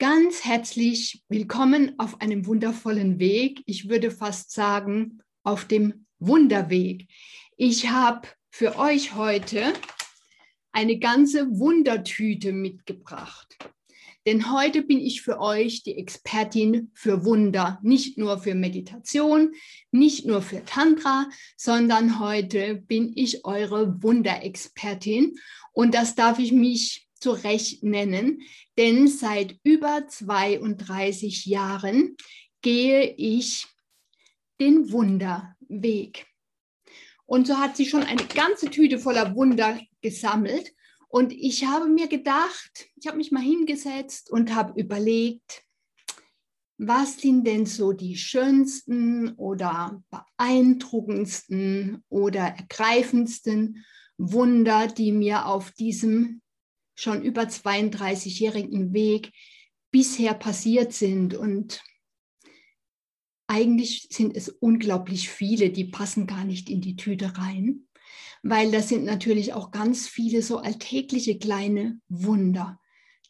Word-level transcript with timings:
Ganz 0.00 0.44
herzlich 0.44 1.24
willkommen 1.28 1.98
auf 1.98 2.20
einem 2.20 2.46
wundervollen 2.46 3.18
Weg. 3.18 3.64
Ich 3.66 3.88
würde 3.88 4.12
fast 4.12 4.52
sagen, 4.52 5.18
auf 5.42 5.64
dem 5.64 6.06
Wunderweg. 6.20 7.08
Ich 7.56 7.90
habe 7.90 8.28
für 8.48 8.78
euch 8.78 9.16
heute 9.16 9.72
eine 10.70 11.00
ganze 11.00 11.50
Wundertüte 11.50 12.52
mitgebracht. 12.52 13.58
Denn 14.24 14.52
heute 14.52 14.82
bin 14.82 15.00
ich 15.00 15.22
für 15.22 15.40
euch 15.40 15.82
die 15.82 15.96
Expertin 15.96 16.92
für 16.94 17.24
Wunder, 17.24 17.80
nicht 17.82 18.18
nur 18.18 18.38
für 18.38 18.54
Meditation, 18.54 19.50
nicht 19.90 20.24
nur 20.24 20.42
für 20.42 20.64
Tantra, 20.64 21.28
sondern 21.56 22.20
heute 22.20 22.76
bin 22.76 23.10
ich 23.16 23.44
eure 23.44 24.00
Wunderexpertin 24.00 25.34
und 25.72 25.92
das 25.92 26.14
darf 26.14 26.38
ich 26.38 26.52
mich 26.52 27.07
zu 27.20 27.32
Recht 27.32 27.82
nennen, 27.82 28.42
denn 28.76 29.08
seit 29.08 29.58
über 29.64 30.06
32 30.08 31.46
Jahren 31.46 32.16
gehe 32.62 33.14
ich 33.16 33.66
den 34.60 34.90
Wunderweg. 34.90 36.26
Und 37.26 37.46
so 37.46 37.58
hat 37.58 37.76
sie 37.76 37.86
schon 37.86 38.02
eine 38.02 38.24
ganze 38.24 38.70
Tüte 38.70 38.98
voller 38.98 39.34
Wunder 39.34 39.78
gesammelt. 40.00 40.72
Und 41.08 41.32
ich 41.32 41.66
habe 41.66 41.88
mir 41.88 42.08
gedacht, 42.08 42.88
ich 42.96 43.06
habe 43.06 43.18
mich 43.18 43.30
mal 43.32 43.42
hingesetzt 43.42 44.30
und 44.30 44.54
habe 44.54 44.80
überlegt, 44.80 45.64
was 46.78 47.20
sind 47.20 47.44
denn 47.44 47.66
so 47.66 47.92
die 47.92 48.16
schönsten 48.16 49.32
oder 49.32 50.02
beeindruckendsten 50.10 52.04
oder 52.08 52.54
ergreifendsten 52.56 53.84
Wunder, 54.16 54.86
die 54.86 55.12
mir 55.12 55.46
auf 55.46 55.72
diesem 55.72 56.40
schon 56.98 57.22
über 57.22 57.42
32-jährigen 57.42 58.92
Weg 58.92 59.32
bisher 59.92 60.34
passiert 60.34 60.92
sind. 60.92 61.32
Und 61.34 61.80
eigentlich 63.46 64.08
sind 64.10 64.36
es 64.36 64.48
unglaublich 64.48 65.28
viele, 65.28 65.70
die 65.70 65.84
passen 65.84 66.26
gar 66.26 66.44
nicht 66.44 66.68
in 66.68 66.80
die 66.80 66.96
Tüte 66.96 67.38
rein, 67.38 67.86
weil 68.42 68.72
da 68.72 68.82
sind 68.82 69.04
natürlich 69.04 69.52
auch 69.52 69.70
ganz 69.70 70.08
viele 70.08 70.42
so 70.42 70.58
alltägliche 70.58 71.38
kleine 71.38 72.00
Wunder 72.08 72.80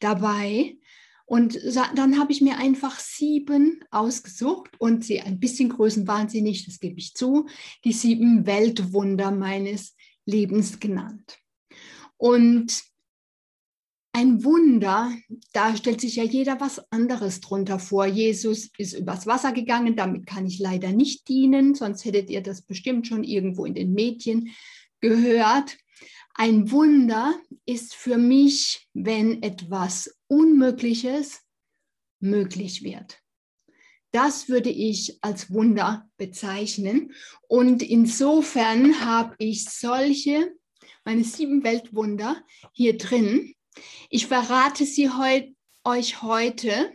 dabei. 0.00 0.78
Und 1.26 1.60
dann 1.94 2.18
habe 2.18 2.32
ich 2.32 2.40
mir 2.40 2.56
einfach 2.56 2.98
sieben 2.98 3.84
ausgesucht 3.90 4.70
und 4.78 5.04
sie 5.04 5.20
ein 5.20 5.38
bisschen 5.38 5.68
größenwahnsinnig, 5.68 6.64
das 6.64 6.80
gebe 6.80 6.98
ich 6.98 7.12
zu, 7.12 7.46
die 7.84 7.92
sieben 7.92 8.46
Weltwunder 8.46 9.30
meines 9.30 9.94
Lebens 10.24 10.80
genannt. 10.80 11.38
Und 12.16 12.87
ein 14.18 14.42
Wunder, 14.42 15.14
da 15.52 15.76
stellt 15.76 16.00
sich 16.00 16.16
ja 16.16 16.24
jeder 16.24 16.60
was 16.60 16.82
anderes 16.90 17.40
drunter 17.40 17.78
vor. 17.78 18.04
Jesus 18.04 18.68
ist 18.76 18.94
übers 18.94 19.28
Wasser 19.28 19.52
gegangen, 19.52 19.94
damit 19.94 20.26
kann 20.26 20.44
ich 20.44 20.58
leider 20.58 20.90
nicht 20.90 21.28
dienen, 21.28 21.76
sonst 21.76 22.04
hättet 22.04 22.28
ihr 22.28 22.40
das 22.40 22.62
bestimmt 22.62 23.06
schon 23.06 23.22
irgendwo 23.22 23.64
in 23.64 23.74
den 23.74 23.94
Medien 23.94 24.50
gehört. 24.98 25.78
Ein 26.34 26.72
Wunder 26.72 27.32
ist 27.64 27.94
für 27.94 28.18
mich, 28.18 28.88
wenn 28.92 29.40
etwas 29.44 30.18
Unmögliches 30.26 31.42
möglich 32.18 32.82
wird. 32.82 33.20
Das 34.10 34.48
würde 34.48 34.70
ich 34.70 35.22
als 35.22 35.52
Wunder 35.52 36.10
bezeichnen. 36.16 37.14
Und 37.46 37.84
insofern 37.84 38.98
habe 38.98 39.36
ich 39.38 39.64
solche, 39.66 40.56
meine 41.04 41.22
sieben 41.22 41.62
Weltwunder 41.62 42.42
hier 42.72 42.98
drin. 42.98 43.54
Ich 44.10 44.26
verrate 44.26 44.84
sie 44.84 45.10
heut, 45.10 45.48
euch 45.84 46.22
heute 46.22 46.92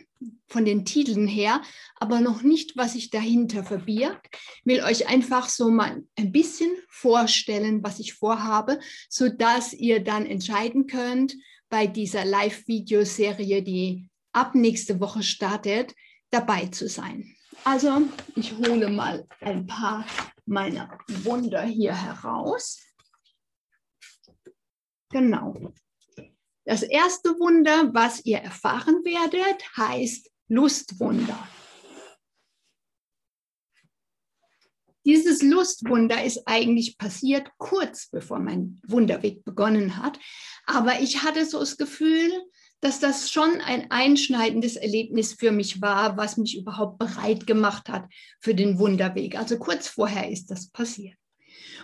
von 0.48 0.66
den 0.66 0.86
Titeln 0.86 1.28
her, 1.28 1.62
aber 1.96 2.22
noch 2.22 2.44
nicht, 2.44 2.78
was 2.78 2.94
sich 2.94 3.10
dahinter 3.10 3.64
verbirgt. 3.64 4.38
Will 4.64 4.84
euch 4.84 5.08
einfach 5.08 5.50
so 5.50 5.70
mal 5.70 6.04
ein 6.16 6.32
bisschen 6.32 6.72
vorstellen, 6.90 7.84
was 7.84 8.00
ich 8.00 8.14
vorhabe, 8.14 8.80
sodass 9.10 9.74
ihr 9.74 10.04
dann 10.04 10.26
entscheiden 10.26 10.88
könnt 10.88 11.36
bei 11.70 11.88
dieser 11.88 12.24
Live-Videoserie, 12.24 13.64
die 13.64 14.10
ab 14.32 14.56
nächste 14.56 15.00
Woche 15.00 15.24
startet, 15.24 15.94
dabei 16.30 16.68
zu 16.68 16.88
sein. 16.88 17.36
Also 17.64 18.02
ich 18.36 18.54
hole 18.58 18.90
mal 18.90 19.28
ein 19.40 19.66
paar 19.66 20.06
meiner 20.46 20.98
Wunder 21.24 21.64
hier 21.64 21.96
heraus. 21.96 22.80
Genau. 25.10 25.74
Das 26.66 26.82
erste 26.82 27.30
Wunder, 27.40 27.94
was 27.94 28.24
ihr 28.26 28.38
erfahren 28.38 29.04
werdet, 29.04 29.64
heißt 29.76 30.30
Lustwunder. 30.48 31.48
Dieses 35.06 35.42
Lustwunder 35.42 36.24
ist 36.24 36.44
eigentlich 36.46 36.98
passiert 36.98 37.50
kurz 37.58 38.08
bevor 38.10 38.40
mein 38.40 38.80
Wunderweg 38.88 39.44
begonnen 39.44 39.98
hat. 39.98 40.18
Aber 40.66 41.02
ich 41.02 41.24
hatte 41.24 41.46
so 41.46 41.60
das 41.60 41.76
Gefühl, 41.76 42.32
dass 42.80 43.02
das 43.02 43.30
schon 43.30 43.60
ein 43.62 43.92
einschneidendes 43.92 44.78
Erlebnis 44.78 45.34
für 45.34 45.52
mich 45.52 45.82
war, 45.82 46.16
was 46.16 46.38
mich 46.38 46.58
überhaupt 46.58 47.00
bereit 47.00 47.46
gemacht 47.46 47.90
hat 47.90 48.06
für 48.40 48.56
den 48.56 48.80
Wunderweg. 48.80 49.38
Also 49.38 49.58
kurz 49.58 49.88
vorher 49.90 50.30
ist 50.30 50.48
das 50.48 50.70
passiert. 50.70 51.18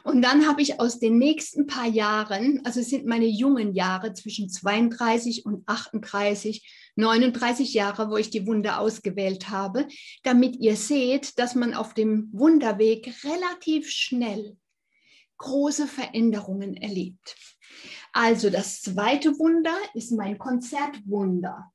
Und 0.03 0.21
dann 0.21 0.47
habe 0.47 0.61
ich 0.61 0.79
aus 0.79 0.99
den 0.99 1.17
nächsten 1.17 1.67
paar 1.67 1.87
Jahren, 1.87 2.61
also 2.65 2.79
es 2.79 2.89
sind 2.89 3.05
meine 3.05 3.27
jungen 3.27 3.73
Jahre 3.73 4.13
zwischen 4.13 4.49
32 4.49 5.45
und 5.45 5.67
38, 5.67 6.91
39 6.95 7.73
Jahre, 7.73 8.09
wo 8.09 8.17
ich 8.17 8.29
die 8.29 8.47
Wunder 8.47 8.79
ausgewählt 8.79 9.49
habe, 9.49 9.87
damit 10.23 10.57
ihr 10.57 10.75
seht, 10.75 11.37
dass 11.39 11.55
man 11.55 11.73
auf 11.73 11.93
dem 11.93 12.29
Wunderweg 12.31 13.13
relativ 13.23 13.89
schnell 13.89 14.57
große 15.37 15.87
Veränderungen 15.87 16.75
erlebt. 16.75 17.35
Also 18.11 18.49
das 18.49 18.81
zweite 18.81 19.37
Wunder 19.39 19.75
ist 19.93 20.11
mein 20.11 20.37
Konzertwunder. 20.37 21.71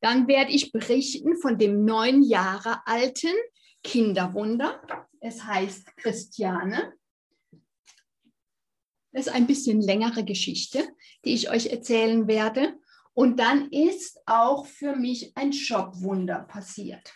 Dann 0.00 0.28
werde 0.28 0.52
ich 0.52 0.72
berichten 0.72 1.36
von 1.36 1.58
dem 1.58 1.84
neun 1.84 2.22
Jahre 2.22 2.86
alten 2.86 3.34
Kinderwunder. 3.82 4.80
Es 5.20 5.44
heißt 5.44 5.96
Christiane. 5.96 6.92
Das 9.12 9.28
ist 9.28 9.32
ein 9.32 9.46
bisschen 9.46 9.80
längere 9.80 10.24
Geschichte, 10.24 10.86
die 11.24 11.34
ich 11.34 11.50
euch 11.50 11.66
erzählen 11.66 12.28
werde. 12.28 12.78
Und 13.14 13.40
dann 13.40 13.70
ist 13.70 14.20
auch 14.26 14.66
für 14.66 14.94
mich 14.94 15.34
ein 15.36 15.52
Jobwunder 15.52 16.40
passiert, 16.40 17.14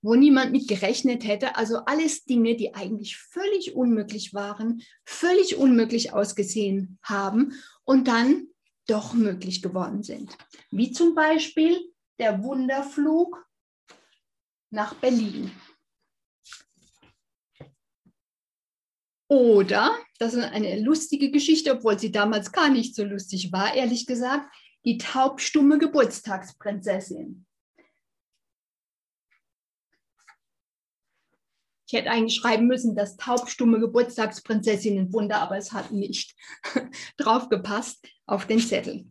wo 0.00 0.14
niemand 0.14 0.52
mit 0.52 0.68
gerechnet 0.68 1.26
hätte. 1.26 1.56
Also 1.56 1.78
alles 1.86 2.24
Dinge, 2.24 2.54
die 2.54 2.74
eigentlich 2.74 3.16
völlig 3.16 3.74
unmöglich 3.74 4.32
waren, 4.32 4.80
völlig 5.04 5.56
unmöglich 5.56 6.12
ausgesehen 6.12 7.00
haben 7.02 7.54
und 7.82 8.06
dann 8.06 8.46
doch 8.86 9.12
möglich 9.14 9.60
geworden 9.60 10.04
sind. 10.04 10.36
Wie 10.70 10.92
zum 10.92 11.16
Beispiel 11.16 11.80
der 12.20 12.44
Wunderflug 12.44 13.44
nach 14.70 14.94
Berlin. 14.94 15.50
Oder, 19.34 19.98
das 20.20 20.34
ist 20.34 20.44
eine 20.44 20.78
lustige 20.78 21.32
Geschichte, 21.32 21.72
obwohl 21.72 21.98
sie 21.98 22.12
damals 22.12 22.52
gar 22.52 22.68
nicht 22.68 22.94
so 22.94 23.02
lustig 23.02 23.50
war, 23.50 23.74
ehrlich 23.74 24.06
gesagt, 24.06 24.48
die 24.84 24.96
taubstumme 24.96 25.78
Geburtstagsprinzessin. 25.78 27.44
Ich 31.88 31.92
hätte 31.92 32.12
eigentlich 32.12 32.36
schreiben 32.36 32.68
müssen, 32.68 32.94
das 32.94 33.16
taubstumme 33.16 33.80
Geburtstagsprinzessinnenwunder, 33.80 35.40
aber 35.40 35.56
es 35.56 35.72
hat 35.72 35.90
nicht 35.90 36.36
drauf 37.16 37.48
gepasst 37.48 38.06
auf 38.26 38.46
den 38.46 38.60
Zettel. 38.60 39.10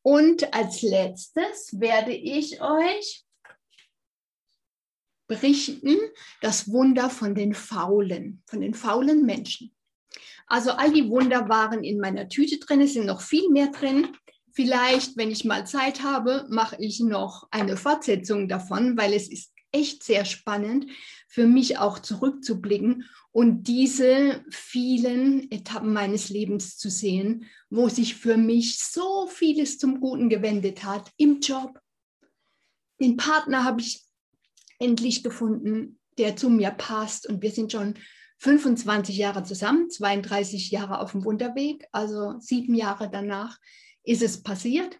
Und 0.00 0.54
als 0.54 0.80
letztes 0.80 1.78
werde 1.78 2.14
ich 2.14 2.62
euch 2.62 3.27
berichten 5.28 5.96
das 6.40 6.70
Wunder 6.72 7.10
von 7.10 7.34
den 7.34 7.54
Faulen, 7.54 8.42
von 8.46 8.60
den 8.60 8.74
faulen 8.74 9.24
Menschen. 9.24 9.72
Also 10.46 10.72
all 10.72 10.92
die 10.92 11.08
Wunder 11.08 11.48
waren 11.48 11.84
in 11.84 12.00
meiner 12.00 12.28
Tüte 12.28 12.58
drin, 12.58 12.80
es 12.80 12.94
sind 12.94 13.06
noch 13.06 13.20
viel 13.20 13.50
mehr 13.50 13.68
drin. 13.68 14.08
Vielleicht, 14.52 15.16
wenn 15.16 15.30
ich 15.30 15.44
mal 15.44 15.66
Zeit 15.66 16.02
habe, 16.02 16.46
mache 16.48 16.76
ich 16.80 17.00
noch 17.00 17.46
eine 17.50 17.76
Fortsetzung 17.76 18.48
davon, 18.48 18.96
weil 18.96 19.12
es 19.12 19.28
ist 19.28 19.52
echt 19.70 20.02
sehr 20.02 20.24
spannend 20.24 20.86
für 21.28 21.46
mich 21.46 21.78
auch 21.78 21.98
zurückzublicken 21.98 23.04
und 23.32 23.64
diese 23.64 24.42
vielen 24.50 25.50
Etappen 25.52 25.92
meines 25.92 26.30
Lebens 26.30 26.78
zu 26.78 26.90
sehen, 26.90 27.44
wo 27.68 27.88
sich 27.88 28.14
für 28.14 28.38
mich 28.38 28.78
so 28.78 29.26
vieles 29.26 29.78
zum 29.78 30.00
Guten 30.00 30.30
gewendet 30.30 30.82
hat 30.84 31.12
im 31.18 31.40
Job. 31.40 31.78
Den 32.98 33.18
Partner 33.18 33.64
habe 33.64 33.82
ich 33.82 34.07
endlich 34.78 35.22
gefunden, 35.22 35.98
der 36.18 36.36
zu 36.36 36.50
mir 36.50 36.70
passt. 36.70 37.28
Und 37.28 37.42
wir 37.42 37.50
sind 37.50 37.72
schon 37.72 37.94
25 38.38 39.16
Jahre 39.16 39.42
zusammen, 39.42 39.90
32 39.90 40.70
Jahre 40.70 41.00
auf 41.00 41.12
dem 41.12 41.24
Wunderweg, 41.24 41.86
also 41.92 42.34
sieben 42.38 42.74
Jahre 42.74 43.10
danach 43.10 43.58
ist 44.04 44.22
es 44.22 44.42
passiert. 44.42 44.98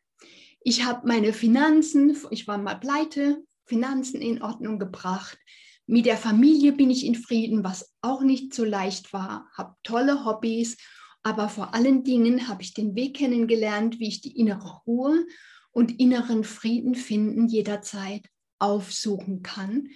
Ich 0.60 0.84
habe 0.84 1.06
meine 1.06 1.32
Finanzen, 1.32 2.16
ich 2.30 2.48
war 2.48 2.58
mal 2.58 2.74
pleite, 2.74 3.42
Finanzen 3.64 4.20
in 4.20 4.42
Ordnung 4.42 4.78
gebracht. 4.78 5.38
Mit 5.86 6.04
der 6.04 6.16
Familie 6.16 6.72
bin 6.72 6.90
ich 6.90 7.06
in 7.06 7.14
Frieden, 7.14 7.64
was 7.64 7.94
auch 8.02 8.22
nicht 8.22 8.52
so 8.52 8.64
leicht 8.64 9.12
war. 9.12 9.48
Habe 9.56 9.74
tolle 9.84 10.24
Hobbys, 10.24 10.76
aber 11.22 11.48
vor 11.48 11.74
allen 11.74 12.04
Dingen 12.04 12.48
habe 12.48 12.62
ich 12.62 12.74
den 12.74 12.94
Weg 12.94 13.16
kennengelernt, 13.16 13.98
wie 13.98 14.08
ich 14.08 14.20
die 14.20 14.36
innere 14.36 14.80
Ruhe 14.86 15.24
und 15.70 16.00
inneren 16.00 16.44
Frieden 16.44 16.94
finden 16.94 17.46
jederzeit 17.46 18.28
aufsuchen 18.58 19.42
kann. 19.42 19.88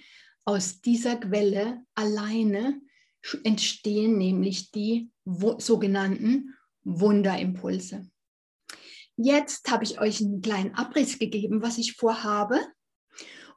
Aus 0.45 0.81
dieser 0.81 1.15
Quelle 1.17 1.83
alleine 1.95 2.81
entstehen 3.43 4.17
nämlich 4.17 4.71
die 4.71 5.09
sogenannten 5.25 6.55
Wunderimpulse. 6.83 8.09
Jetzt 9.15 9.69
habe 9.69 9.83
ich 9.83 9.99
euch 9.99 10.21
einen 10.21 10.41
kleinen 10.41 10.73
Abriss 10.73 11.19
gegeben, 11.19 11.61
was 11.61 11.77
ich 11.77 11.93
vorhabe. 11.93 12.59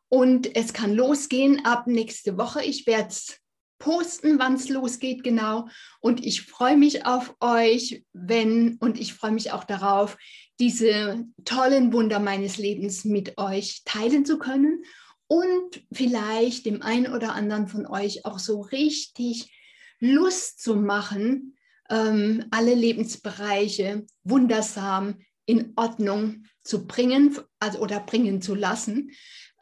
Und 0.09 0.55
es 0.55 0.73
kann 0.73 0.95
losgehen 0.95 1.65
ab 1.65 1.87
nächste 1.87 2.39
Woche. 2.39 2.63
Ich 2.63 2.87
werde 2.87 3.09
es 3.09 3.41
posten, 3.79 4.39
wann 4.39 4.55
es 4.55 4.69
losgeht, 4.69 5.23
genau. 5.23 5.69
Und 6.01 6.25
ich 6.25 6.43
freue 6.43 6.77
mich 6.77 7.05
auf 7.07 7.35
euch, 7.41 8.05
wenn, 8.13 8.77
und 8.77 8.99
ich 9.01 9.15
freue 9.15 9.33
mich 9.33 9.53
auch 9.53 9.65
darauf, 9.65 10.17
diese 10.59 11.25
tollen 11.45 11.93
Wunder 11.93 12.19
meines 12.19 12.57
Lebens 12.57 13.05
mit 13.05 13.39
euch 13.39 13.83
teilen 13.85 14.25
zu 14.25 14.39
können 14.39 14.85
und 15.29 15.83
vielleicht 15.93 16.67
dem 16.67 16.83
einen 16.83 17.13
oder 17.13 17.35
anderen 17.35 17.69
von 17.69 17.87
euch 17.87 18.25
auch 18.25 18.39
so 18.39 18.61
richtig 18.61 19.53
Lust 20.01 20.61
zu 20.63 20.77
machen, 20.77 21.57
ähm, 21.91 22.45
alle 22.51 22.75
Lebensbereiche 22.75 24.07
wundersam 24.25 25.19
in 25.47 25.73
Ordnung 25.77 26.45
zu 26.63 26.87
bringen 26.87 27.37
also, 27.61 27.79
oder 27.79 28.01
bringen 28.01 28.43
zu 28.43 28.55
lassen, 28.55 29.11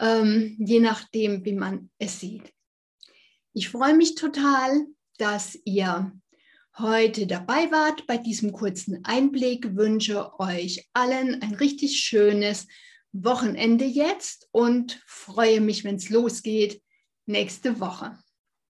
ähm, 0.01 0.57
je 0.59 0.81
nachdem, 0.81 1.45
wie 1.45 1.53
man 1.53 1.91
es 1.99 2.21
sieht. 2.21 2.53
Ich 3.53 3.69
freue 3.69 3.95
mich 3.95 4.15
total, 4.15 4.87
dass 5.19 5.59
ihr 5.65 6.13
heute 6.79 7.27
dabei 7.27 7.71
wart 7.71 8.07
bei 8.07 8.19
diesem 8.19 8.53
kurzen 8.53 9.05
Einblick. 9.05 9.77
Wünsche 9.77 10.39
euch 10.41 10.89
allen 10.93 11.41
ein 11.43 11.55
richtig 11.55 12.01
schönes 12.01 12.67
Wochenende 13.13 13.85
jetzt 13.85 14.49
und 14.51 15.01
freue 15.07 15.61
mich, 15.61 15.85
wenn 15.85 15.97
es 15.97 16.09
losgeht 16.09 16.83
nächste 17.27 17.79
Woche. 17.81 18.19